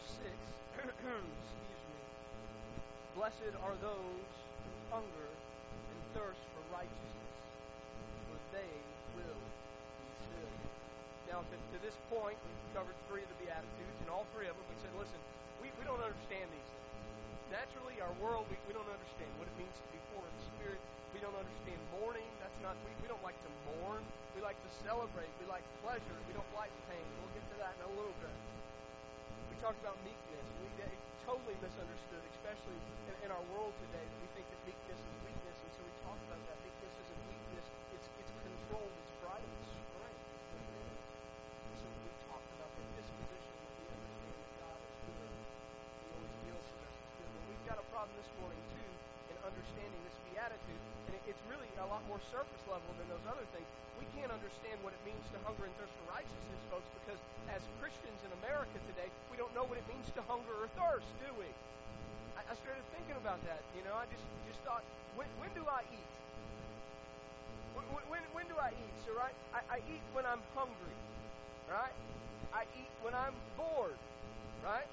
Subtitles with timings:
[0.00, 0.32] verse
[0.80, 2.00] 6, excuse me,
[3.12, 4.32] blessed are those
[4.64, 7.32] who hunger and thirst for righteousness,
[8.28, 8.72] for they
[9.12, 9.44] will
[10.00, 10.64] be filled.
[11.28, 14.56] Now, to, to this point, we've covered three of the Beatitudes, and all three of
[14.56, 15.20] them we said, listen,
[15.60, 16.88] we, we don't understand these things.
[17.52, 20.44] Naturally, our world, we, we don't understand what it means to be poor in the
[20.56, 20.80] spirit.
[21.12, 22.30] We don't understand mourning.
[22.38, 24.00] That's not, we, we don't like to mourn.
[24.38, 25.28] We like to celebrate.
[25.42, 26.16] We like pleasure.
[26.30, 27.02] We don't like pain.
[27.18, 28.30] We'll get to that in a little bit.
[29.48, 30.44] We talked about meekness.
[30.60, 30.70] We,
[31.30, 32.74] totally misunderstood, especially
[33.06, 34.02] in, in our world today.
[34.18, 36.58] We think that meekness is weakness, and so we talk about that.
[36.66, 37.66] Meekness isn't weakness.
[37.94, 38.90] It's, it's controlled.
[38.90, 39.46] It's pride.
[39.46, 40.26] It's strength.
[41.78, 45.30] So we talked about the disposition that we understand that God is good.
[45.30, 46.96] He always deals with us.
[47.14, 48.90] But we've got a problem this morning, too,
[49.30, 50.82] in understanding this beatitude.
[51.06, 53.70] And it, it's really a lot more surface level than those other things.
[54.02, 57.20] We can't understand what it means to hunger and thirst for righteousness, folks, because
[57.54, 61.12] as Christians in America today, we don't know what it means to hunger or thirst,
[61.20, 61.44] do we?
[62.32, 63.60] I, I started thinking about that.
[63.76, 64.80] You know, I just just thought,
[65.12, 66.12] when, when do I eat?
[67.76, 68.94] When, when, when do I eat?
[69.04, 70.96] So, right, I, I eat when I'm hungry,
[71.68, 71.92] right?
[72.56, 74.00] I eat when I'm bored,
[74.64, 74.88] right?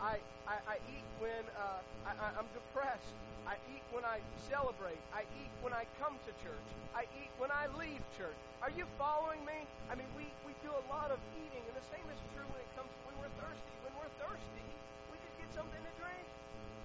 [0.00, 3.14] I, I, I eat when uh, I, I'm depressed.
[3.44, 5.00] I eat when I celebrate.
[5.12, 6.68] I eat when I come to church.
[6.96, 8.36] I eat when I leave church.
[8.64, 9.68] Are you following me?
[9.92, 12.60] I mean, we, we do a lot of eating, and the same is true when
[12.60, 13.74] it comes to when we're thirsty.
[13.84, 14.68] When we're thirsty,
[15.12, 16.24] we just get something to drink.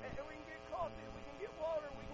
[0.04, 2.09] And, and we can get coffee, we can get water, we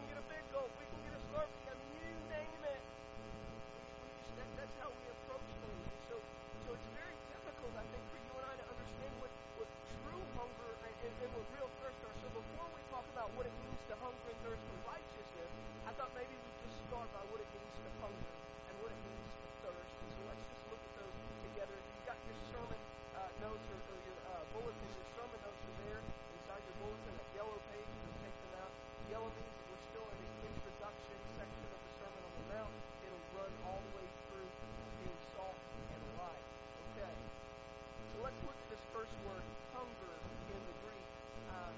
[26.85, 28.73] bulletin, that yellow page, can take them out.
[29.09, 32.75] Yellow means that we're still in the introduction section of the Sermon on the Mount.
[33.01, 34.49] It'll run all the way through
[35.01, 36.45] being salt and light.
[36.93, 37.15] Okay.
[38.13, 39.41] So let's look at this first word,
[39.73, 41.09] hunger, in the Greek.
[41.49, 41.73] Uh,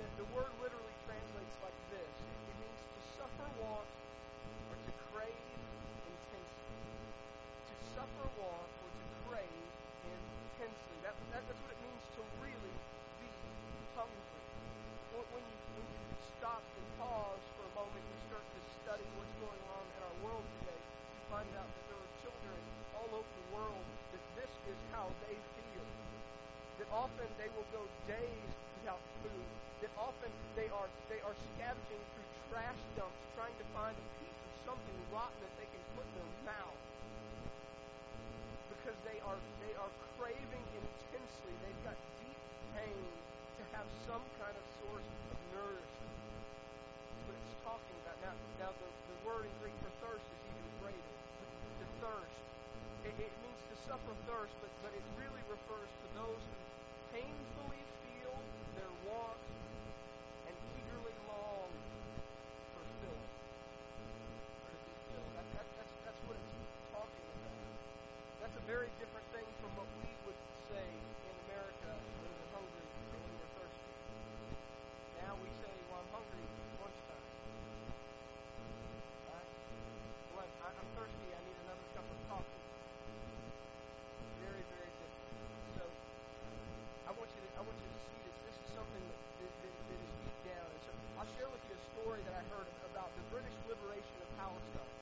[0.00, 2.08] the, the word literally translates like this.
[2.08, 3.88] It, means to suffer want
[4.72, 5.60] or to crave
[6.08, 6.80] intensely.
[7.68, 9.68] To suffer want or to crave
[10.08, 10.96] intensely.
[11.04, 12.71] That, that, that's what it means to really
[13.96, 14.42] hungry.
[15.12, 16.00] When you, when you
[16.38, 20.16] stop and pause for a moment and start to study what's going on in our
[20.24, 22.60] world today, you find out that there are children
[22.96, 25.86] all over the world that this is how they feel.
[26.80, 29.46] That often they will go days without food.
[29.84, 34.40] That often they are they are scavenging through trash dumps trying to find a piece
[34.40, 36.80] of something rotten that they can put in their mouth.
[38.72, 41.54] Because they are they are craving intensely.
[41.60, 42.40] They've got deep
[42.72, 43.04] pain
[43.60, 46.14] to have some kind of source of nourishment.
[46.14, 48.14] That's what it's talking about.
[48.22, 51.14] Now, now the, the word in Greek for thirst is even greater.
[51.82, 52.38] To, thirst.
[53.02, 56.58] It, it means to suffer thirst, but, but it really refers to those who
[57.10, 58.34] painfully feel
[58.78, 59.42] their want
[60.46, 61.66] and eagerly long
[62.78, 63.34] for filling.
[65.34, 66.54] That, that, that's, that's what it's
[66.94, 67.58] talking about.
[68.46, 70.38] That's a very different thing from what we would
[70.70, 71.90] say in America
[72.22, 73.90] when we're hungry or when we're thirsty.
[75.22, 77.26] Now we say, well, I'm hungry at lunchtime.
[79.30, 79.50] Right?
[80.34, 81.28] Well, I'm, I'm thirsty.
[81.30, 82.62] I need another cup of coffee.
[84.42, 85.38] Very, very different.
[85.78, 85.84] So
[87.06, 88.36] I want you to I want you to see this.
[88.50, 90.66] This is something that, that, that, that is deep down.
[90.66, 90.90] And so
[91.22, 94.94] I'll share with you a story that I heard about the British liberation of Palestine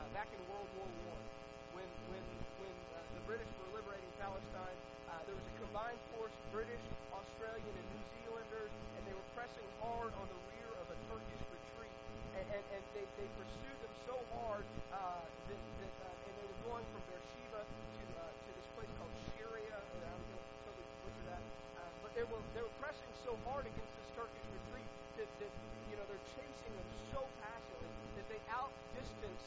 [0.00, 1.24] uh, back in World War One.
[1.72, 2.24] When when
[2.60, 4.76] when uh, the British were liberating Palestine,
[5.08, 6.84] uh, there was a combined force, British,
[7.16, 11.42] Australian, and New Zealanders, and they were pressing hard on the rear of a Turkish
[11.48, 11.96] retreat.
[12.36, 16.46] And, and, and they, they pursued them so hard uh, that, that uh, and they
[16.48, 19.80] were going from Beersheba to uh, to this place called Sheria.
[19.80, 21.40] Or I'm going to totally butcher that.
[21.40, 25.52] Uh, but they were they were pressing so hard against this Turkish retreat that, that
[25.88, 29.40] you know they're chasing them so passionately that they outdistance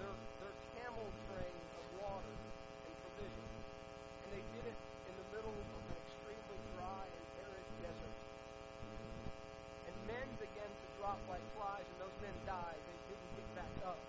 [0.00, 3.60] their their camel train of water and provisions.
[4.24, 8.16] And they did it in the middle of an extremely dry and arid desert.
[9.84, 12.80] And men began to drop like flies, and those men died.
[12.80, 14.00] They didn't get back up.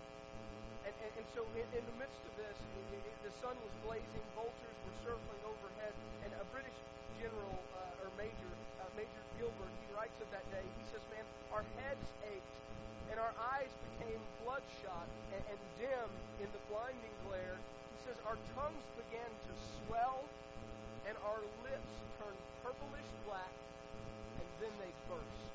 [0.87, 2.57] And, and, and so, in, in the midst of this,
[3.21, 5.93] the sun was blazing, vultures were circling overhead,
[6.25, 6.73] and a British
[7.21, 8.51] general uh, or major,
[8.81, 10.65] uh, Major Gilbert, he writes of that day.
[10.65, 12.60] He says, "Man, our heads ached,
[13.11, 16.09] and our eyes became bloodshot and, and dim
[16.39, 19.53] in the blinding glare." He says, "Our tongues began to
[19.85, 20.23] swell,
[21.05, 23.53] and our lips turned purplish black,
[24.39, 25.49] and then they burst.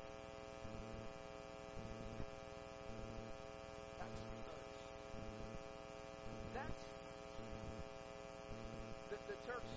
[3.99, 4.79] That's thirst.
[6.53, 6.83] That's
[9.11, 9.73] the, the Turks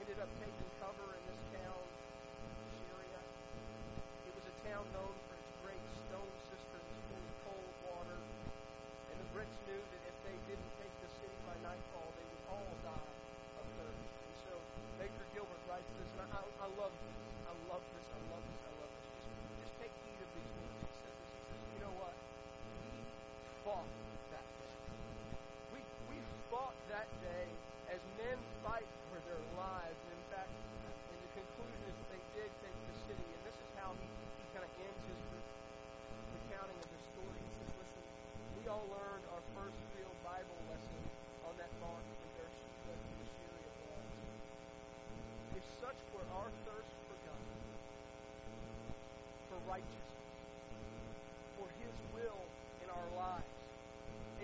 [0.00, 1.84] ended up taking cover in this town,
[2.88, 3.22] Sheria.
[4.24, 8.18] It was a town known for its great stone cisterns full of cold water.
[9.12, 12.42] And the Brits knew that if they didn't take the city by nightfall, they would
[12.50, 13.14] all die
[13.62, 14.02] of thirst.
[14.02, 14.52] And so
[14.98, 17.18] Major Gilbert writes this, and I, I love this.
[17.46, 18.02] I love this.
[18.02, 18.62] I love this.
[18.66, 19.06] I love this.
[19.14, 20.74] Just, just take heed of these words.
[20.74, 21.30] He says this.
[21.38, 22.18] He says, you know what?
[22.82, 22.98] We
[23.62, 23.86] fought
[24.34, 24.74] that day.
[25.70, 26.18] We, we
[26.50, 27.46] fought that day
[27.94, 29.98] as men fight for their lives.
[30.02, 33.22] And in fact, in the conclusion is that they did take the city.
[33.22, 35.46] And this is how he, he kind of ends his re-
[36.42, 37.38] recounting of the story.
[37.38, 38.02] He says, listen,
[38.58, 41.02] we all learned our first real Bible lesson
[41.46, 44.10] on that bark from Beersheba to Sheria was.
[45.56, 47.48] If such were our thirst for God,
[49.48, 50.28] for righteousness,
[51.56, 52.44] for His will
[52.84, 53.48] in our lives,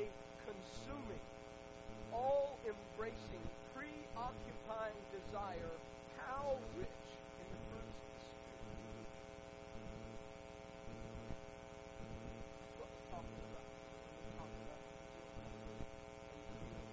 [0.01, 0.09] a
[0.41, 1.21] consuming,
[2.17, 3.45] all embracing,
[3.77, 5.77] preoccupying desire,
[6.17, 7.05] how rich
[7.37, 9.13] in the fruits of the Spirit.
[12.57, 13.69] That's what we're talking about.
[13.69, 16.89] When we talk about the fruits of the Spirit, and you know,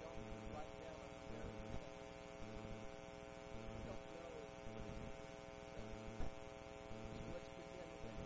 [0.00, 0.24] don't
[0.56, 1.52] write down a numeric
[2.48, 2.80] level.
[3.60, 4.30] You don't know
[4.72, 5.20] what it is.
[5.80, 8.22] So let's begin with that.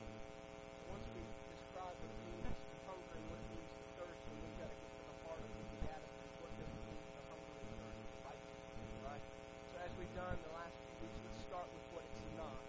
[0.91, 4.37] Once we describe what it means to hunger and what it means to thirst, then
[4.45, 6.33] we've got to get to the heart of the beatitude.
[6.45, 9.25] What does it mean to hunger and thirst for righteousness, right?
[9.73, 12.61] So as we've done the last few weeks, let's start with what it's not.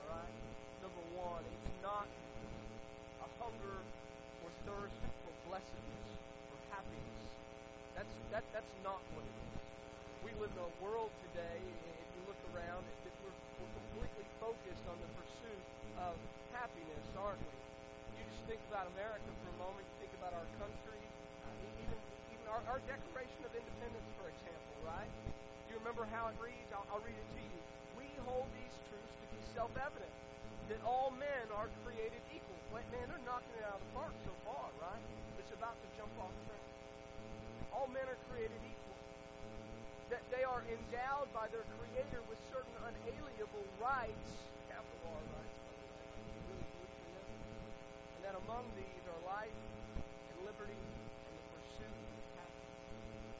[0.00, 0.34] All right?
[0.84, 2.08] Number one, it's not
[3.24, 3.78] a hunger
[4.44, 6.08] or thirst for blessedness,
[6.52, 7.22] for happiness.
[7.96, 9.60] That's that that's not what it is.
[10.20, 14.96] We live in a world today, if you look around, we're, we're completely focused on
[15.02, 15.64] the pursuit
[15.98, 16.14] of
[16.54, 17.56] happiness, aren't we?
[18.16, 19.82] You just think about America for a moment.
[19.82, 21.02] You think about our country,
[21.44, 21.98] uh, even
[22.30, 25.10] even our, our Declaration of Independence, for example, right?
[25.66, 26.70] Do you remember how it reads?
[26.70, 27.60] I'll, I'll read it to you.
[27.98, 30.14] We hold these truths to be self-evident
[30.70, 32.58] that all men are created equal.
[32.70, 35.02] Man, they're knocking it out of the park so far, right?
[35.38, 36.62] It's about to jump off track.
[37.74, 38.79] All men are created equal.
[40.10, 44.30] That they are endowed by their Creator with certain unalienable rights,
[44.66, 45.54] capital R rights.
[48.18, 53.38] And that among these are life and liberty and the pursuit of happiness.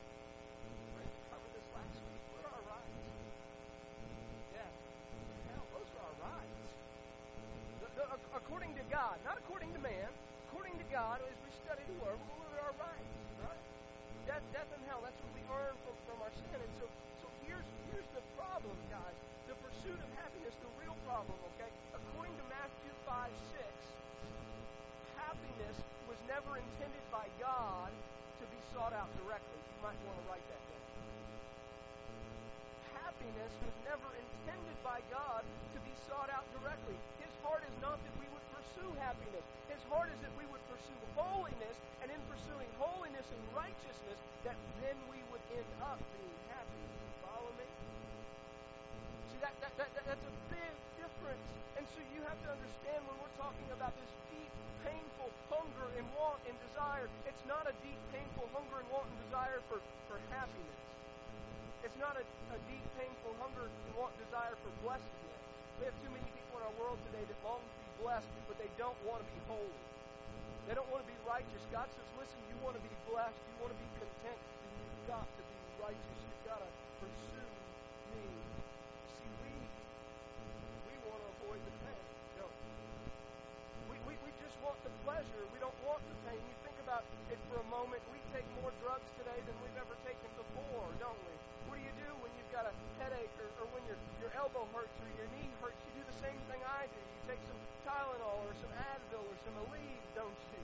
[0.94, 2.22] We covered this last week.
[2.38, 3.02] What are our rights?
[4.54, 4.76] Death,
[5.50, 6.70] hell, those are our rights.
[7.82, 10.10] The- the- according to God, not according to man,
[10.46, 13.10] according to God, as we study the Word, what are our rights?
[13.42, 13.64] Right?
[14.30, 15.89] Death, death and hell, that's what we earn our
[16.50, 16.86] And so,
[17.22, 19.14] so here's, here's the problem, guys.
[19.46, 21.70] The pursuit of happiness, the real problem, okay?
[21.94, 23.62] According to Matthew 5 6,
[25.14, 25.76] happiness
[26.10, 27.94] was never intended by God
[28.42, 29.62] to be sought out directly.
[29.62, 30.84] You might want to write that down.
[32.98, 36.98] Happiness was never intended by God to be sought out directly.
[37.22, 39.44] His heart is not that we would pursue happiness.
[39.68, 44.56] His heart is that we would pursue holiness, and in pursuing holiness and righteousness, that
[44.80, 46.84] then we would end up being happy.
[47.24, 47.68] Follow me?
[49.32, 51.48] See, that, that, that, that, that's a big difference.
[51.76, 54.52] And so you have to understand when we're talking about this deep,
[54.84, 59.18] painful hunger and want and desire, it's not a deep, painful hunger and want and
[59.28, 60.80] desire for, for happiness.
[61.80, 65.39] It's not a, a deep, painful hunger and want and desire for blessedness.
[65.80, 68.60] We have too many people in our world today that long to be blessed, but
[68.60, 69.80] they don't want to be holy.
[70.68, 71.64] They don't want to be righteous.
[71.72, 74.36] God says, listen, you want to be blessed, you want to be content,
[74.76, 76.18] you've got to be righteous.
[76.20, 76.68] You've got to
[77.00, 77.48] pursue
[78.12, 78.28] me.
[79.08, 79.52] See, we
[80.84, 82.04] we want to avoid the pain,
[82.36, 83.96] don't we?
[83.96, 84.14] We, we?
[84.20, 85.42] we just want the pleasure.
[85.48, 86.44] We don't want the pain.
[86.44, 88.04] You think about it for a moment.
[88.12, 91.34] We take more drugs today than we've ever taken before, don't we?
[91.72, 94.68] What do you do when you've got a headache or, or when your, your elbow
[94.76, 95.69] hurts or your knee hurts?
[96.20, 97.00] Same thing I do.
[97.00, 97.56] You take some
[97.88, 100.62] Tylenol or some Advil or some Aleve, don't you?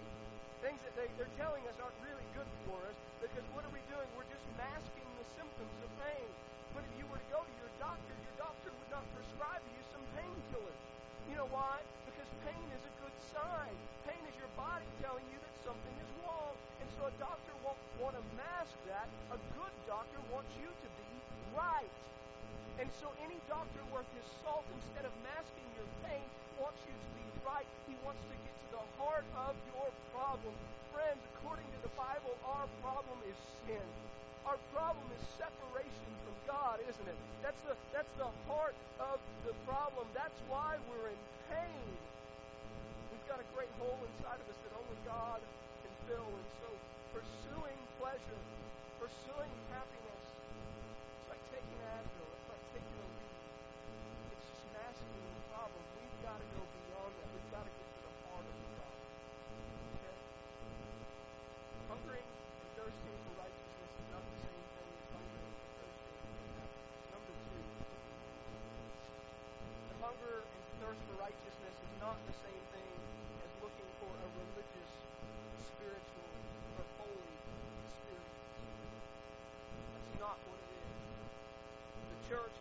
[0.60, 3.80] Things that they, they're telling us aren't really good for us because what are we
[3.88, 4.04] doing?
[4.20, 6.28] We're just masking the symptoms of pain.
[6.76, 9.80] But if you were to go to your doctor, your doctor would not prescribe you
[9.96, 10.82] some painkillers.
[11.32, 11.80] You know why?
[12.04, 13.72] Because pain is a good sign.
[14.04, 16.52] Pain is your body telling you that something is wrong.
[16.84, 19.08] And so a doctor won't want to mask that.
[19.32, 21.10] A good doctor wants you to be
[21.56, 21.92] right.
[22.76, 26.26] And so any doctor worth his salt, instead of masking your pain,
[26.60, 27.68] wants you to be right.
[27.88, 30.52] He wants to get to the heart of your problem.
[30.92, 33.88] Friends, according to the Bible, our problem is sin.
[34.48, 37.18] Our problem is separation from God, isn't it?
[37.42, 40.06] That's the, that's the heart of the problem.
[40.14, 41.88] That's why we're in pain.
[43.10, 45.42] We've got a great hole inside of us that only God
[45.82, 46.30] can fill.
[46.30, 46.68] And so
[47.10, 48.42] pursuing pleasure,
[49.02, 52.28] pursuing happiness, it's like taking Advil.
[52.30, 53.42] It's like taking a lead.
[54.30, 54.46] It's
[55.12, 55.82] just the problem.
[55.94, 57.28] We've got to go beyond that.
[57.30, 59.10] We've got to get to the heart of the problem.
[59.96, 60.16] Okay?
[61.86, 66.46] Hungering and thirsting for righteousness is not the same thing as hungering and thirsting for
[66.58, 66.74] happiness.
[67.14, 67.66] Number two,
[69.86, 72.90] the hunger and thirst for righteousness is not the same thing
[73.46, 74.90] as looking for a religious,
[75.70, 76.30] spiritual,
[76.74, 77.34] or holy
[77.86, 78.42] experience.
[79.94, 80.98] That's not what it is.
[82.10, 82.56] The church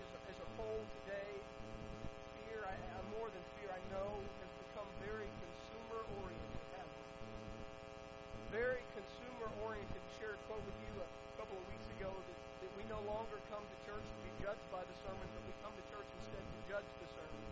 [12.95, 15.85] no longer come to church to be judged by the sermon, but we come to
[15.91, 17.43] church instead to judge the sermon.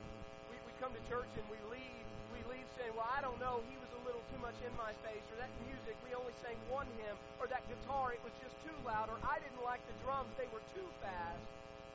[0.47, 3.59] We, we come to church and we leave we leave saying, Well, I don't know,
[3.67, 6.57] he was a little too much in my face, or that music, we only sang
[6.71, 9.93] one hymn, or that guitar, it was just too loud, or I didn't like the
[10.01, 11.45] drums, they were too fast.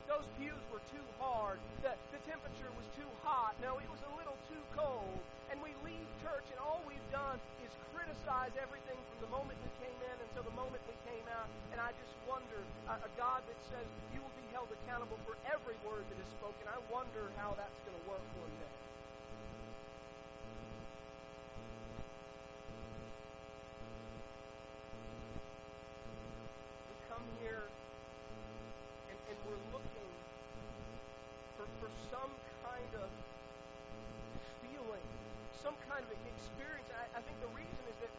[0.09, 1.61] Those pews were too hard.
[1.85, 3.53] The, the temperature was too hot.
[3.61, 5.21] No, it was a little too cold.
[5.53, 9.69] And we leave church, and all we've done is criticize everything from the moment we
[9.85, 11.45] came in until the moment we came out.
[11.69, 12.57] And I just wonder,
[12.89, 16.29] a, a God that says you will be held accountable for every word that is
[16.41, 18.75] spoken, I wonder how that's going to work one day.
[26.89, 27.65] We come here
[29.09, 30.11] and, and we're looking
[31.57, 33.09] for, for some kind of
[34.61, 35.05] feeling,
[35.61, 36.17] some kind of
[36.49, 36.89] experience.
[36.89, 38.13] I, I think the reason is that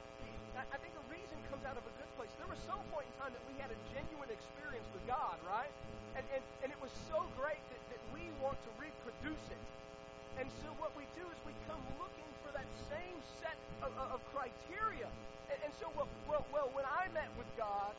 [0.70, 2.30] I think the reason comes out of a good place.
[2.37, 5.72] There was some point in time that we had a genuine experience with God, right?
[6.14, 9.62] And, and, and it was so great that, that we want to reproduce it.
[10.38, 14.20] And so what we do is we come looking for that same set of, of,
[14.30, 15.08] criteria.
[15.50, 17.92] And, and so, well, well, well, when I met with God,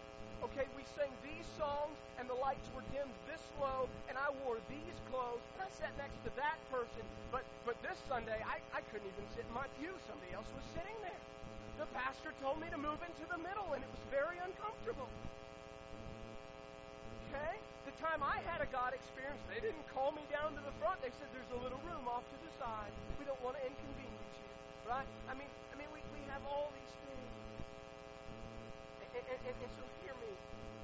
[0.45, 4.57] okay, we sang these songs, and the lights were dimmed this low, and I wore
[4.69, 7.03] these clothes, and I sat next to that person.
[7.29, 9.93] But but this Sunday, I, I couldn't even sit in my pew.
[10.09, 11.21] Somebody else was sitting there.
[11.77, 15.09] The pastor told me to move into the middle, and it was very uncomfortable.
[17.31, 17.55] Okay?
[17.87, 20.99] The time I had a God experience, they didn't call me down to the front.
[20.99, 22.91] They said, there's a little room off to the side.
[23.15, 24.51] We don't want to inconvenience you.
[24.83, 25.07] Right?
[25.31, 27.31] I mean, I mean, we, we have all these things.
[28.99, 30.31] And, and, and, and so hear me.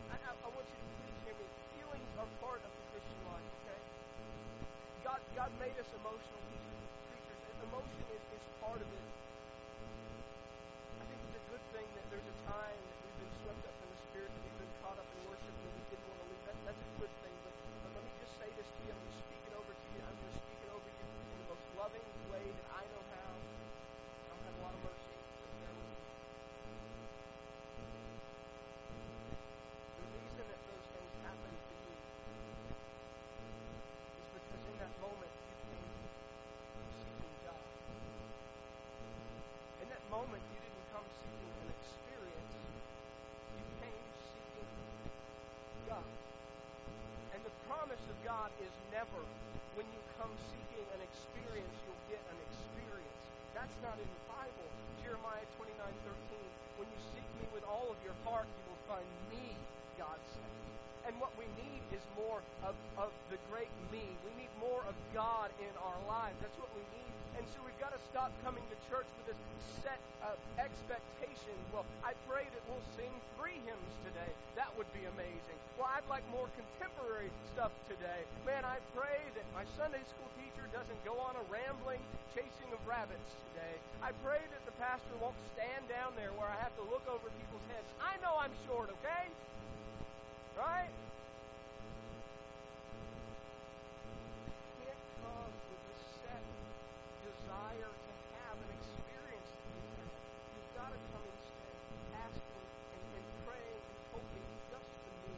[0.07, 1.47] I, I, I want you to please hear me.
[1.75, 3.79] Feelings are part of the Christian life, okay?
[5.03, 6.41] God, God made us emotional
[7.11, 7.41] creatures.
[7.43, 9.05] and Emotion is, is part of it.
[10.97, 13.77] I think it's a good thing that there's a time that we've been swept up
[13.83, 16.27] in the Spirit, that we've been caught up in worship, that we didn't want to
[16.31, 16.43] leave.
[16.47, 17.35] That, that's a good thing.
[17.43, 17.53] But,
[17.85, 18.91] but let me just say this to you.
[18.91, 19.99] I'm going to speak it over to you.
[20.03, 23.03] I'm going to speak it over you in the most loving way that I know
[23.13, 23.31] how.
[23.31, 25.15] I don't have a lot of mercy.
[25.37, 26.01] So bear with me.
[29.97, 31.93] The reason that those things happen to you
[34.17, 35.93] is because in that moment you came
[37.05, 37.65] seeking God.
[39.81, 42.53] In that moment you didn't come seeking an experience.
[42.57, 44.71] You came seeking
[45.87, 46.09] God.
[47.33, 48.17] And the promise of
[48.97, 49.21] Never
[49.77, 53.21] when you come seeking an experience, you'll get an experience.
[53.53, 54.65] That's not in the Bible.
[55.05, 56.81] Jeremiah 29 13.
[56.81, 59.53] When you seek me with all of your heart, you will find me,
[60.01, 60.86] God says.
[61.07, 64.03] And what we need is more of, of the great me.
[64.27, 66.35] We need more of God in our lives.
[66.43, 67.13] That's what we need.
[67.39, 69.39] And so we've got to stop coming to church with this
[69.79, 71.55] set of expectation.
[71.71, 73.07] Well, I pray that we'll sing
[73.39, 74.27] three hymns today.
[74.59, 75.57] That would be amazing.
[75.79, 78.27] Well, I'd like more contemporary stuff today.
[78.43, 82.03] Man, I pray that my Sunday school teacher doesn't go on a rambling
[82.35, 83.79] chasing of rabbits today.
[84.03, 87.31] I pray that the pastor won't stand down there where I have to look over
[87.39, 87.87] people's heads.
[88.03, 89.31] I know I'm short, okay?
[90.57, 90.89] Right?
[94.81, 96.45] Can't come with a set
[97.21, 101.77] desire to have an experience you've got to come instead
[102.25, 105.37] asking and, and praying and hoping just the Holy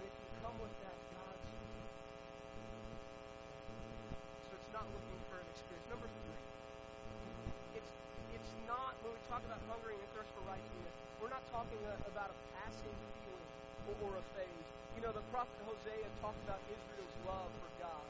[0.00, 1.44] And if you come with that, God's
[4.48, 5.84] So it's not looking for an experience.
[5.92, 6.40] Number three,
[7.84, 7.92] it's
[8.32, 12.00] it's not when we talk about hungering and thirst for righteousness, we're not talking uh,
[12.08, 12.96] about a passing
[13.86, 14.66] feeling or, or a phase.
[14.96, 18.06] You know, the prophet Hosea talked about Israel's love for God.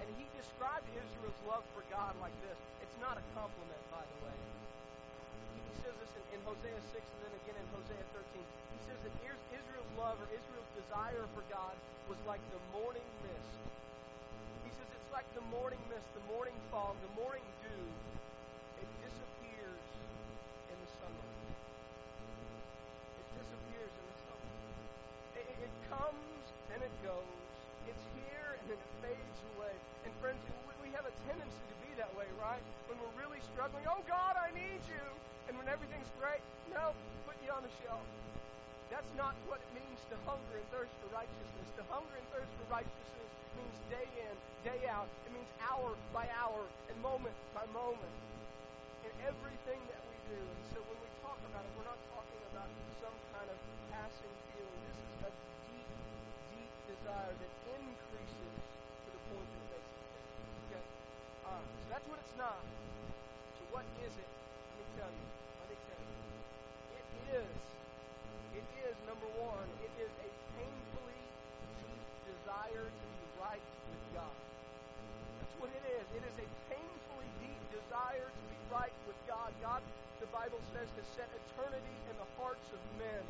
[0.00, 2.56] And he described Israel's love for God like this.
[2.82, 4.38] It's not a compliment, by the way.
[5.54, 8.40] He says this in, in Hosea 6 and then again in Hosea 13.
[8.40, 9.14] He says that
[9.52, 11.76] Israel's love or Israel's desire for God
[12.08, 13.60] was like the morning mist.
[14.64, 17.84] He says it's like the morning mist, the morning fog, the morning dew.
[18.80, 19.84] It disappears
[20.72, 21.44] in the sunlight.
[23.20, 24.09] It disappears in
[26.10, 27.38] comes and it goes.
[27.86, 29.74] It's here and then it fades away.
[30.06, 30.42] And friends,
[30.82, 32.58] we, have a tendency to be that way, right?
[32.90, 35.06] When we're really struggling, oh God, I need you.
[35.46, 36.42] And when everything's great,
[36.74, 36.98] no,
[37.30, 38.02] put you on the shelf.
[38.90, 41.68] That's not what it means to hunger and thirst for righteousness.
[41.78, 44.34] To hunger and thirst for righteousness means day in,
[44.66, 45.06] day out.
[45.30, 48.14] It means hour by hour and moment by moment
[49.06, 50.42] in everything that we do.
[50.42, 52.66] And so when we talk about it, we're not talking about
[52.98, 53.58] some kind of
[53.94, 54.80] passing feeling.
[54.86, 55.32] This is a
[55.70, 55.90] deep,
[56.52, 60.32] deep desire that increases to the point that it makes
[60.68, 60.84] Okay?
[61.48, 62.60] Uh, so that's what it's not.
[63.56, 64.30] So what is it?
[64.30, 65.26] Let me tell you.
[65.64, 66.16] Let me tell you.
[67.00, 67.06] It
[67.40, 67.60] is
[68.50, 71.22] it is, number one, it is a painfully
[71.86, 74.36] deep desire to be right with God.
[75.38, 76.04] That's what it is.
[76.18, 79.54] It is a painfully deep desire to be right with God.
[79.62, 79.86] God,
[80.18, 83.22] the Bible says, has set eternity in the hearts of men.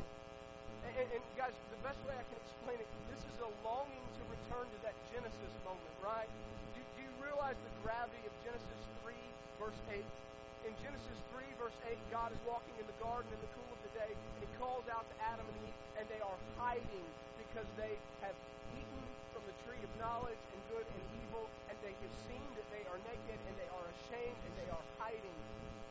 [0.87, 4.05] And, and, and, guys, the best way I can explain it, this is a longing
[4.19, 6.29] to return to that Genesis moment, right?
[6.73, 9.13] Do, do you realize the gravity of Genesis 3,
[9.59, 10.01] verse 8?
[10.65, 13.81] in Genesis 3, verse 8, God is walking in the garden in the cool of
[13.81, 17.07] the day, and He calls out to Adam and Eve, and they are hiding
[17.41, 18.37] because they have
[18.77, 21.49] eaten from the tree of knowledge and good and evil,
[21.81, 25.37] they have seen that they are naked, and they are ashamed, and they are hiding.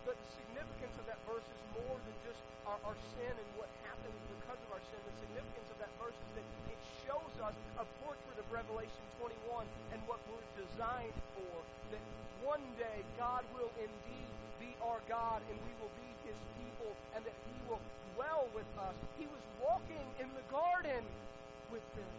[0.06, 3.68] But the significance of that verse is more than just our, our sin and what
[3.84, 5.00] happens because of our sin.
[5.04, 9.66] The significance of that verse is that it shows us a portrait of Revelation 21
[9.92, 11.54] and what we're designed for.
[11.94, 12.02] That
[12.42, 17.20] one day God will indeed be our God and we will be his people and
[17.24, 17.82] that he will
[18.16, 18.96] dwell with us.
[19.20, 21.04] He was walking in the garden
[21.70, 22.14] with them.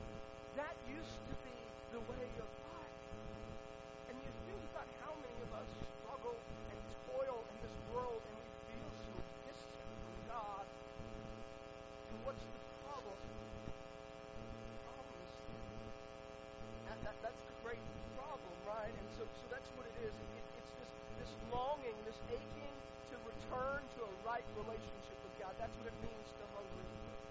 [0.56, 1.11] That used
[24.42, 25.54] right relationship with God.
[25.62, 27.30] That's what it means to hunger and thirst.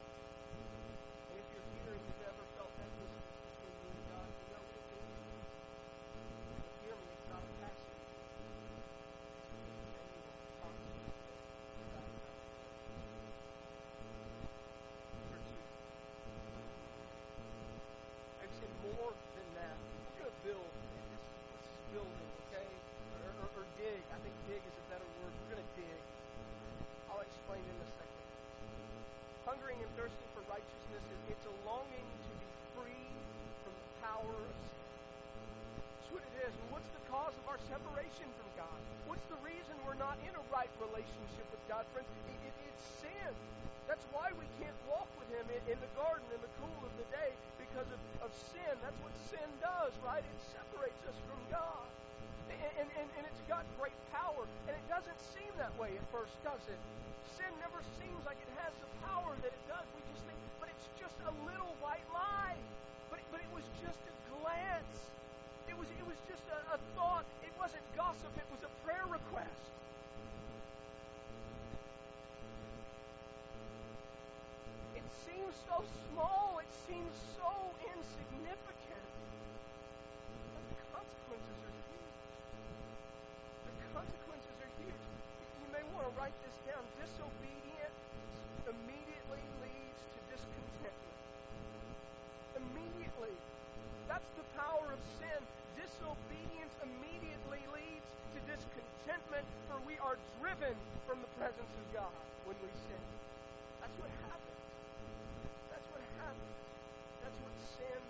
[1.31, 4.47] And if you're here and you've ever felt that distance between you and God, you
[4.55, 5.19] know what it means.
[6.55, 7.99] But hear me, it's not a passive.
[18.81, 19.77] more than that.
[19.77, 20.71] We're going to build.
[20.73, 21.21] This,
[21.53, 22.71] this is building, okay?
[23.21, 24.01] Or, or, or, dig.
[24.09, 25.33] I think dig is a better word.
[25.37, 26.01] We're going to dig.
[27.11, 28.25] I'll explain in a second.
[29.43, 33.11] Hungering and thirsting for righteousness is it's a longing to be free
[33.67, 34.87] from the power of sin.
[35.91, 36.53] That's what it is.
[36.55, 38.79] And what's the cause of our separation from God?
[39.11, 42.07] What's the reason we're not in a right relationship with God, friends?
[42.31, 43.35] It, it, it's sin.
[43.91, 46.95] That's why we can't walk with Him in, in the garden in the cool of
[46.95, 48.71] the day because of, of sin.
[48.87, 50.23] That's what sin does, right?
[50.23, 51.91] It separates us from God.
[52.55, 54.47] And, and, and, it's got great power.
[54.71, 56.79] And it doesn't seem that way at first, does it?
[57.35, 59.87] Sin never seems like it has the power that it does.
[59.99, 62.59] We just think, but it's just a little white lie.
[63.11, 65.11] But but it was just a glance.
[65.81, 67.25] It was, it was just a, a thought.
[67.41, 68.29] It wasn't gossip.
[68.37, 69.65] It was a prayer request.
[74.93, 75.81] It seems so
[76.13, 77.49] small, it seems so
[77.97, 79.09] insignificant.
[80.53, 82.21] But the consequences are huge.
[83.65, 85.01] The consequences are huge.
[85.65, 86.85] You may want to write this down.
[87.01, 88.05] Disobedience
[88.69, 91.17] immediately leads to discontentment.
[92.69, 93.33] Immediately.
[94.13, 95.41] That's the power of sin.
[96.01, 100.73] Disobedience immediately leads to discontentment, for we are driven
[101.05, 102.17] from the presence of God
[102.49, 103.05] when we sin.
[103.85, 104.65] That's what happens
[105.69, 106.57] That's what happens.
[107.21, 108.01] That's what sin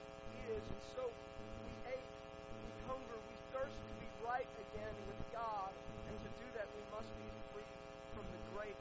[0.55, 0.63] is.
[0.71, 2.15] And so we ache,
[2.63, 5.75] we hunger, we thirst to be right again with God.
[6.07, 7.75] And to do that, we must be free
[8.15, 8.79] from the great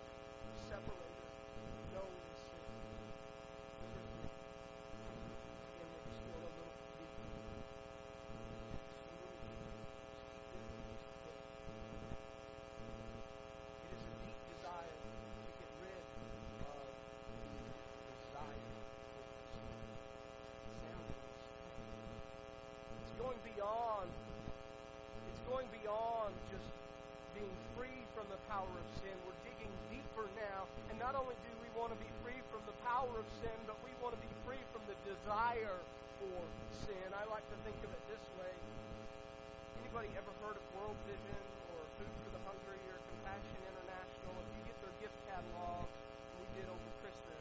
[0.69, 1.08] separator
[37.39, 38.51] like to think of it this way.
[39.79, 41.39] Anybody ever heard of World Vision
[41.71, 44.35] or Food for the Hungry or Compassion International?
[44.43, 45.95] If you get their gift catalogs,
[46.35, 47.39] we did over Christmas,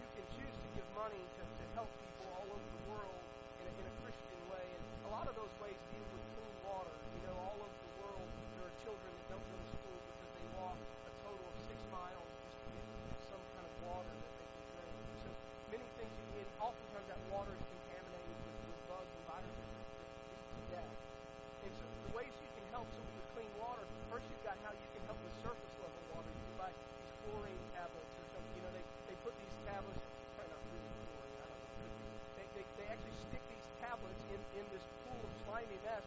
[0.00, 3.20] you can choose to give money to, to help people all over the world
[3.60, 4.64] in a, in a Christian way.
[4.64, 6.96] And a lot of those ways deal with clean water.
[7.20, 8.24] You know, all over the world,
[8.56, 11.76] there are children that don't go to school because they walk a total of six
[11.92, 14.96] miles just to get some kind of water that they can drink.
[15.20, 15.30] So
[15.68, 19.86] many things you can, oftentimes that water is contaminated with, with bugs and viruses that
[20.30, 20.94] lead to death.
[21.66, 24.70] And so the ways you can help someone with clean water, first you've got how
[24.70, 26.30] you can help with surface level water.
[26.30, 26.94] You can buy these
[27.26, 28.54] chlorine tablets or something.
[28.54, 30.02] You know, they, they put these tablets,
[30.38, 31.74] probably not really chlorine, I don't know.
[32.38, 36.04] They, they, they actually stick these tablets in, in this pool of slimy mess,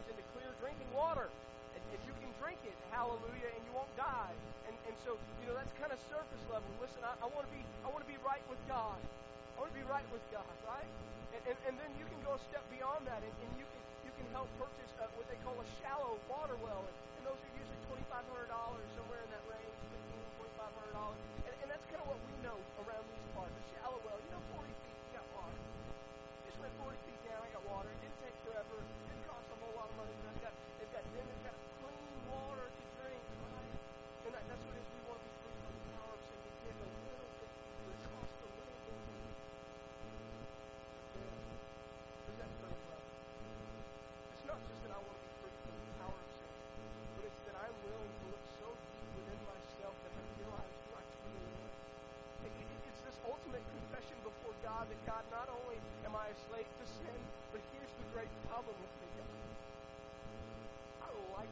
[0.00, 1.28] turns into clear drinking water.
[1.76, 4.32] And, and you can drink it, hallelujah, and you won't die.
[4.64, 6.66] And, and so, you know, that's kind of surface level.
[6.80, 8.96] Listen, I, I want to be I want to be right with God.
[8.96, 10.88] I want to be right with God, right?
[11.36, 13.82] And, and, and then you can go a step beyond that, and, and you can
[14.08, 17.38] you can help purchase uh, what they call a shallow water well, and, and those
[17.38, 21.20] are usually twenty five hundred dollars, somewhere in that range, fifteen twenty five hundred dollars,
[21.44, 23.52] and, and that's kind of what we know around these parts.
[23.52, 25.58] A shallow well, you know, forty feet, you got water.
[26.48, 27.09] Just went forty feet
[30.00, 32.64] a whole lot of money, but I've got they've got then they've got clean water
[32.64, 33.76] to drink, right?
[34.24, 34.88] And that, that's what it is.
[34.96, 36.40] We want to be free from the power of sin.
[36.40, 37.52] We dig a little bit,
[37.84, 38.80] but a little
[42.88, 43.04] bit.
[44.32, 46.54] It's not just that I want to be free from the power of sin,
[47.20, 50.90] but it's that I'm willing to look so deep within myself that I realize who
[50.96, 51.68] I truly am.
[52.48, 55.76] It, it, it's this ultimate confession before God that God, not only
[56.08, 57.20] am I a slave to sin,
[57.52, 59.69] but here's the great problem with me, God.
[61.36, 61.44] I.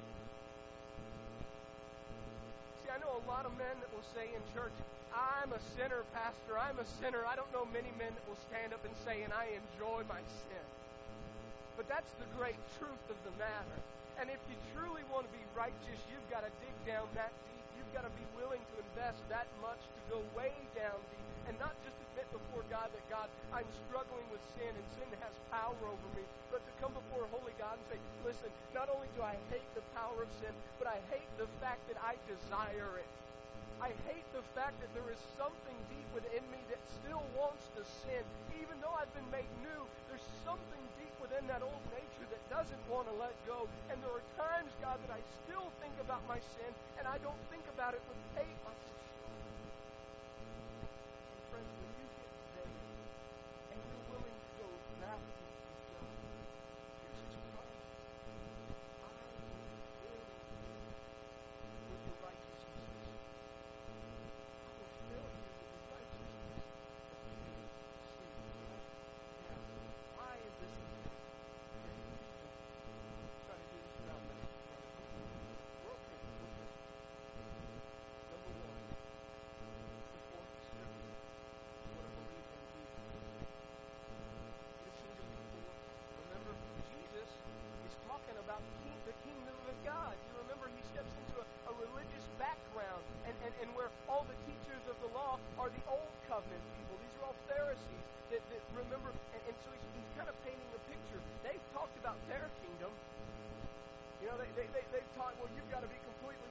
[2.84, 4.74] See, I know a lot of men that will say in church,
[5.10, 6.58] I'm a sinner, Pastor.
[6.58, 7.26] I'm a sinner.
[7.26, 10.22] I don't know many men that will stand up and say, and I enjoy my
[10.46, 10.66] sin.
[11.76, 13.78] But that's the great truth of the matter.
[14.18, 17.57] And if you truly want to be righteous, you've got to dig down that deep.
[17.88, 21.56] You've got to be willing to invest that much to go way down deep and
[21.56, 25.72] not just admit before God that, God, I'm struggling with sin and sin has power
[25.72, 26.20] over me,
[26.52, 27.96] but to come before Holy God and say,
[28.28, 31.80] listen, not only do I hate the power of sin, but I hate the fact
[31.88, 33.08] that I desire it.
[33.78, 37.82] I hate the fact that there is something deep within me that still wants to
[38.02, 38.26] sin.
[38.58, 42.82] Even though I've been made new, there's something deep within that old nature that doesn't
[42.90, 43.70] want to let go.
[43.88, 47.38] And there are times, God, that I still think about my sin, and I don't
[47.54, 48.58] think about it with hate.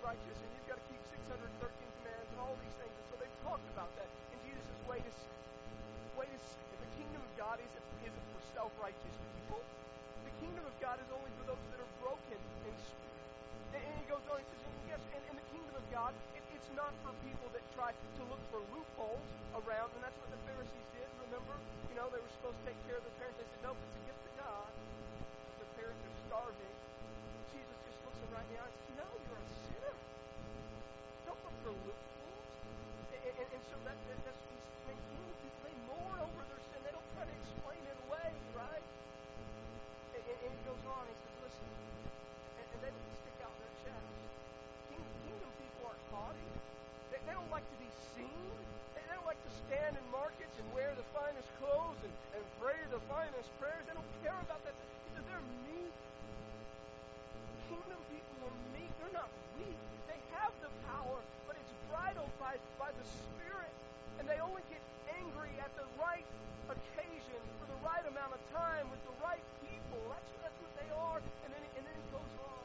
[0.07, 1.35] Righteous and you've got to keep 613
[1.99, 2.95] commands and all these things.
[2.95, 4.07] And so they've talked about that.
[4.31, 5.51] And Jesus says, wait a second.
[6.15, 6.77] Wait a second.
[6.79, 9.59] The kingdom of God isn't, isn't for self-righteous people.
[10.23, 13.27] The kingdom of God is only for those that are broken in spirit.
[13.75, 16.43] And, and he goes on, and says, yes, and, and the kingdom of God, it,
[16.55, 19.27] it's not for people that try to look for loopholes
[19.59, 21.59] around, and that's what the Pharisees did, remember?
[21.91, 23.43] You know, they were supposed to take care of their parents.
[23.43, 24.26] They said, no, it's a gift
[40.67, 41.67] goes on, he says, listen,
[42.59, 44.11] and, and they don't stick out their chest.
[44.91, 46.49] King, kingdom people aren't haughty.
[47.07, 47.87] They, they don't like to be
[48.19, 48.51] seen.
[48.91, 52.43] They, they don't like to stand in markets and wear the finest clothes and, and
[52.59, 53.79] pray the finest prayers.
[53.87, 54.75] They don't care about that.
[54.75, 55.95] He said they're meek.
[57.71, 58.91] Kingdom people are meek.
[58.99, 59.79] They're not weak.
[60.11, 63.71] They have the power, but it's bridled by, by the Spirit.
[64.19, 64.83] And they only get
[65.15, 66.27] angry at the right
[66.67, 69.99] occasion for the right amount of time with the right people.
[70.11, 71.19] That's, that's what they are.
[71.47, 72.63] And then, and then he goes on.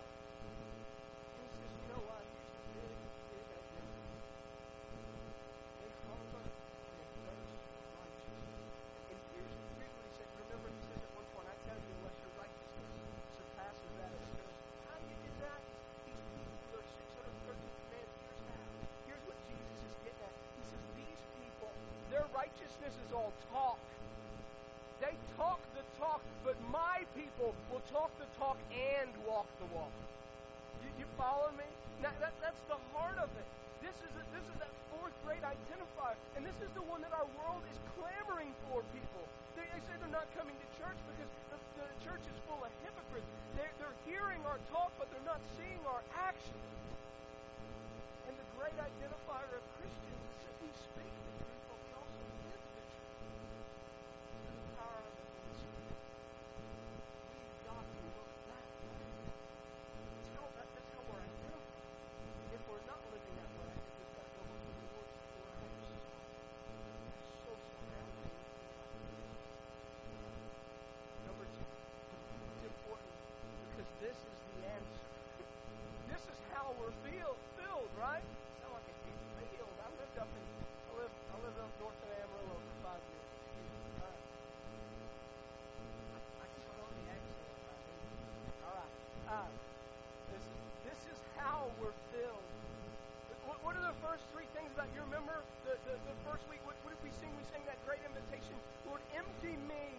[1.38, 1.72] And he
[26.44, 27.82] but my people will
[28.42, 29.94] talk and walk the walk.
[30.82, 31.68] You, you follow me?
[32.02, 33.46] Now, that, that's the heart of it.
[33.78, 36.18] This is, a, this is that fourth grade identifier.
[36.34, 39.22] And this is the one that our world is clamoring for, people.
[39.54, 42.70] They, they say they're not coming to church because the, the church is full of
[42.82, 43.30] hypocrites.
[43.54, 46.66] They're, they're hearing our talk, but they're not seeing our actions.
[48.26, 52.22] And the great identifier of Christians is that we speak the truth, but we also
[52.26, 53.06] live the truth.
[54.34, 55.94] Through the power of the Holy Spirit.
[57.30, 59.02] We've got to look that way.
[60.14, 61.82] That's how, that, that's how we're identified.
[62.54, 65.82] If we're not living that way, we've got to go look at the Lord's lives.
[65.92, 68.32] It's so surrounding.
[71.26, 73.12] Number two, it's important
[73.72, 75.10] because this is the answer.
[76.12, 78.24] This is how we're feel, filled, right?
[78.62, 79.74] Sound like a deep field.
[79.82, 80.44] I lived up in
[80.88, 83.28] I lived I lived up north of Amarillo for five years.
[88.62, 88.92] All right.
[89.28, 89.48] Uh,
[90.32, 92.46] this is this is how we're filled.
[93.48, 95.34] What, what are the first three things about you remember
[95.66, 96.62] the, the, the first week?
[96.62, 97.34] What, what did we sing?
[97.34, 98.54] We sang that great invitation.
[98.86, 99.98] Lord, empty me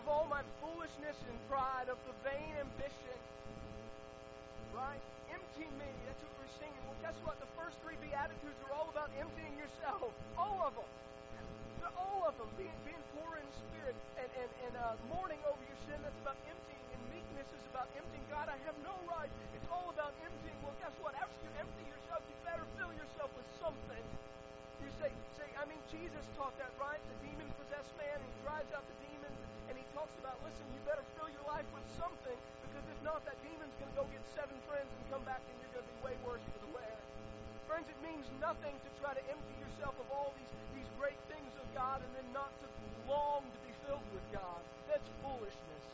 [0.00, 3.18] of all my foolishness and pride, of the vain ambition.
[4.72, 5.02] Right?
[5.30, 5.90] Empty me.
[6.06, 6.82] That's what we're singing.
[6.86, 7.38] Well, guess what?
[7.38, 10.10] The first three Beatitudes are all about emptying yourself.
[10.34, 10.90] All of them.
[11.78, 12.50] They're all of them.
[12.58, 16.36] Being, being poor in spirit and, and, and uh, mourning over your sin, that's about
[16.50, 16.84] emptying.
[16.92, 18.26] And meekness is about emptying.
[18.28, 19.30] God, I have no right.
[19.54, 20.58] It's all about emptying.
[20.66, 21.14] Well, guess what?
[21.14, 24.04] After you empty yourself, you better fill yourself with something.
[24.82, 26.98] You say, say, I mean, Jesus taught that, right?
[26.98, 29.38] The demon-possessed man, he drives out the demons,
[29.68, 32.38] and he talks about, listen, you better fill your life with something,
[33.10, 35.82] not, that demon's going to go get seven friends and come back, and you're going
[35.82, 36.94] to be way worse for the wear.
[37.66, 41.50] Friends, it means nothing to try to empty yourself of all these, these great things
[41.58, 42.66] of God and then not to
[43.10, 44.62] long to be filled with God.
[44.86, 45.84] That's foolishness.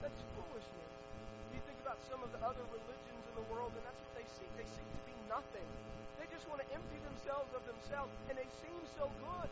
[0.00, 0.92] That's foolishness.
[1.52, 4.14] If You think about some of the other religions in the world, and that's what
[4.16, 4.48] they seek.
[4.56, 5.68] They seek to be nothing.
[6.16, 9.48] They just want to empty themselves of themselves, and they seem so good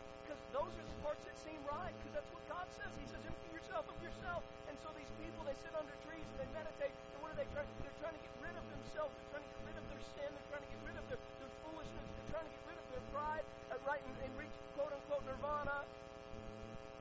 [0.53, 1.89] those are the parts that seem right.
[1.97, 2.93] Because that's what God says.
[3.01, 6.37] He says, "Empty yourself of yourself." And so these people, they sit under trees and
[6.37, 6.93] they meditate.
[6.93, 7.65] And what are they trying?
[7.81, 9.11] They're trying to get rid of themselves.
[9.17, 10.29] They're trying to get rid of their sin.
[10.29, 12.07] They're trying to get rid of their, their foolishness.
[12.13, 15.25] They're trying to get rid of their pride, uh, right, and, and reach quote unquote
[15.25, 15.89] nirvana.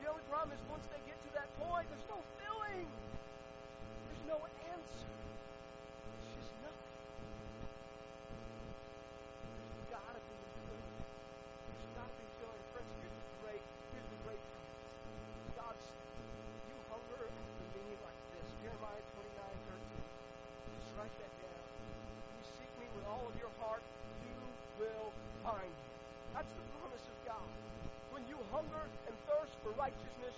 [0.01, 2.89] The only problem is once they get to that point, there's no filling.
[4.09, 4.41] There's no
[4.73, 5.09] answer.
[29.83, 30.37] Righteousness,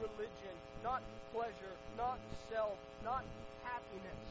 [0.00, 2.18] religion, not pleasure, not
[2.50, 3.24] self, not
[3.64, 4.22] happiness.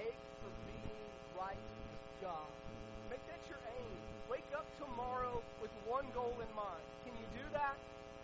[0.00, 2.50] Ache for being right with God.
[3.08, 3.98] Make that your aim.
[4.30, 6.84] Wake up tomorrow with one goal in mind.
[7.04, 7.76] Can you do that?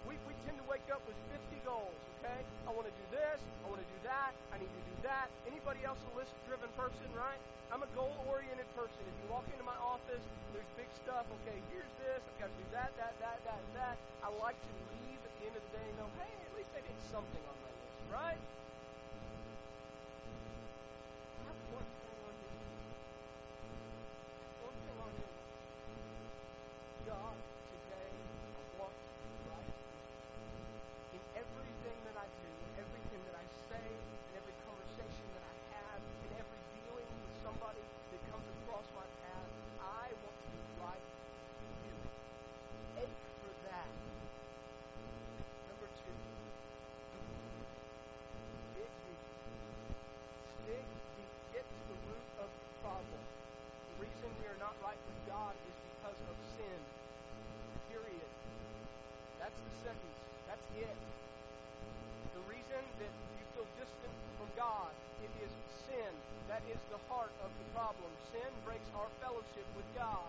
[0.06, 2.38] We, we tend to wake up with 50 goals, okay?
[2.62, 5.26] I want to do this, I want to do that, I need to do that.
[5.50, 7.42] Anybody else a list-driven person, right?
[7.74, 9.02] I'm a goal-oriented person.
[9.02, 10.22] If you walk into my office,
[10.54, 11.26] there's big stuff.
[11.42, 12.22] Okay, here's this.
[12.22, 13.25] I've got to do that, that, that,
[17.12, 18.42] something on my list, right?
[21.46, 22.82] Have one thing on your list.
[24.46, 25.54] Have one thing on your list.
[27.06, 27.36] God,
[27.70, 31.18] today I want to be right with you.
[31.18, 35.54] In everything that I do, in everything that I say, in every conversation that I
[35.78, 40.60] have, in every dealing with somebody that comes across my path, I want to be
[40.82, 41.06] right
[41.62, 41.96] with you.
[43.06, 43.90] Ache for that.
[45.70, 46.18] Number two,
[48.74, 49.22] dig deep.
[50.66, 51.32] Dig deep.
[51.54, 53.22] Get to the root of the problem.
[53.94, 56.80] The reason we are not right with God is because of sin.
[57.88, 58.30] Period.
[59.56, 60.20] The sentence.
[60.46, 60.98] That's it.
[62.36, 64.92] The reason that you feel distant from God,
[65.24, 65.52] it is
[65.88, 66.12] sin.
[66.46, 68.10] That is the heart of the problem.
[68.30, 70.28] Sin breaks our fellowship with God.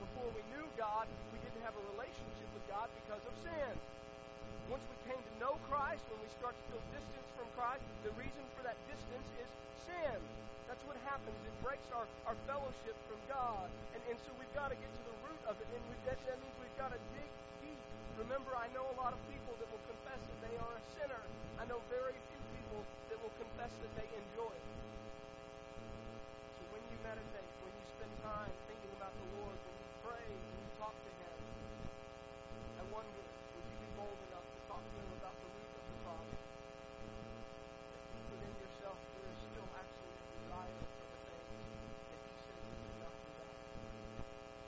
[0.00, 3.74] before we knew God, we didn't have a relationship with God because of sin.
[4.72, 8.14] Once we came to know Christ, when we start to feel distance from Christ, the
[8.16, 9.48] reason for that distance is
[9.84, 10.20] sin.
[10.70, 11.34] That's what happens.
[11.42, 13.66] It breaks our, our fellowship from God.
[13.92, 15.66] And, and so we've got to get to the root of it.
[15.74, 17.26] And we, that, means we've got to dig.
[18.20, 21.24] Remember, I know a lot of people that will confess that they are a sinner.
[21.56, 24.68] I know very few people that will confess that they enjoy it.
[26.60, 30.26] So when you meditate, when you spend time thinking about the Lord, when you pray,
[30.36, 31.38] when you talk to Him,
[32.76, 35.84] I wonder, would you be bold enough to talk to Him about the root of
[35.88, 36.40] the problem?
[38.36, 41.48] Within yourself, there is still actually a desire for the things
[42.04, 43.64] that He says you do not desire.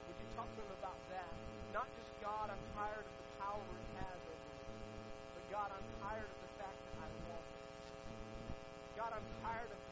[0.09, 1.33] Would you talk to Him about that?
[1.77, 4.61] Not just, God, I'm tired of the power He has over me,
[5.33, 7.63] but God, I'm tired of the fact that I want it.
[8.99, 9.92] God, I'm tired of